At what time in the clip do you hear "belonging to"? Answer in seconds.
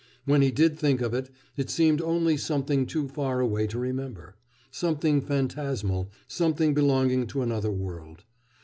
6.73-7.43